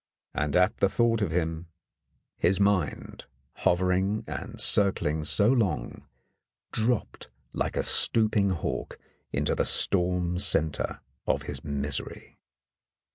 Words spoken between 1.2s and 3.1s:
of him, his mind, "3